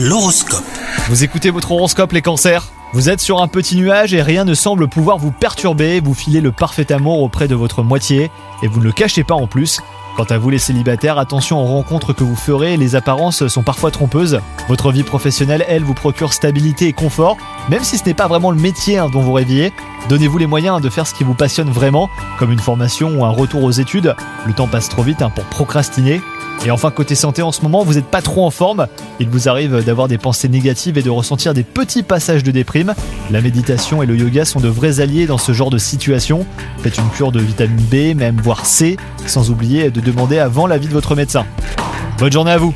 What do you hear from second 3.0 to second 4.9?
êtes sur un petit nuage et rien ne semble